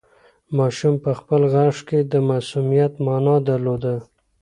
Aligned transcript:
ماشوم 0.57 0.95
په 1.03 1.11
خپل 1.19 1.41
غږ 1.53 1.75
کې 1.89 1.99
د 2.11 2.13
معصومیت 2.29 2.93
مانا 3.05 3.35
درلوده. 3.49 3.95